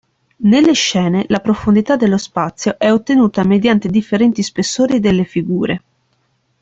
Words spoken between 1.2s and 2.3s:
la profondità dello